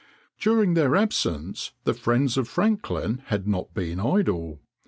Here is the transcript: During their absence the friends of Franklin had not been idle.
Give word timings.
During 0.39 0.73
their 0.73 0.95
absence 0.95 1.73
the 1.83 1.93
friends 1.93 2.35
of 2.35 2.47
Franklin 2.47 3.21
had 3.27 3.47
not 3.47 3.75
been 3.75 3.99
idle. 3.99 4.59